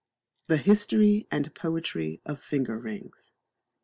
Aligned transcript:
'"The 0.47 0.57
History 0.57 1.27
and 1.29 1.53
Poetry 1.53 2.21
of 2.25 2.39
Finger 2.41 2.79
Rings. 2.79 3.35